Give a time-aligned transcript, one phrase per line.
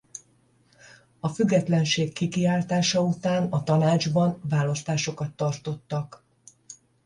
[1.19, 6.23] A függetlenség kikiáltása után a tanácsban választásokat tartottak.